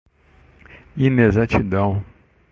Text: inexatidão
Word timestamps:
inexatidão 0.97 2.03